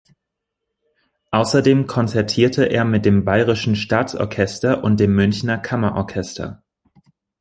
Außerdem 1.29 1.85
konzertierte 1.85 2.65
er 2.65 2.85
mit 2.85 3.05
dem 3.05 3.23
Bayerischen 3.23 3.75
Staatsorchester 3.75 4.83
und 4.83 4.99
dem 4.99 5.13
Münchener 5.13 5.59
Kammerorchester. 5.59 6.63